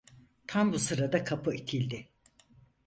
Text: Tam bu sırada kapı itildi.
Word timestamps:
Tam 0.47 0.73
bu 0.73 0.79
sırada 0.79 1.23
kapı 1.23 1.55
itildi. 1.55 2.07